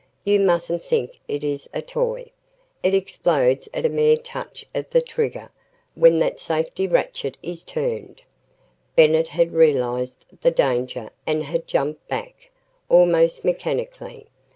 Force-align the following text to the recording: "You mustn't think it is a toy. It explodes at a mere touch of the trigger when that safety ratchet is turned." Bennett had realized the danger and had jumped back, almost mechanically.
"You 0.23 0.39
mustn't 0.39 0.81
think 0.81 1.19
it 1.27 1.43
is 1.43 1.69
a 1.75 1.81
toy. 1.83 2.31
It 2.81 2.95
explodes 2.95 3.69
at 3.71 3.85
a 3.85 3.89
mere 3.89 4.17
touch 4.17 4.65
of 4.73 4.89
the 4.89 4.99
trigger 4.99 5.51
when 5.93 6.17
that 6.17 6.39
safety 6.39 6.87
ratchet 6.87 7.37
is 7.43 7.63
turned." 7.63 8.23
Bennett 8.95 9.27
had 9.27 9.51
realized 9.53 10.25
the 10.41 10.49
danger 10.49 11.11
and 11.27 11.43
had 11.43 11.67
jumped 11.67 12.07
back, 12.07 12.49
almost 12.89 13.45
mechanically. 13.45 14.25